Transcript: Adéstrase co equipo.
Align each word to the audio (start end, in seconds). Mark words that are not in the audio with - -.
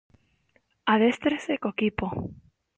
Adéstrase 0.93 1.53
co 1.61 1.69
equipo. 1.91 2.05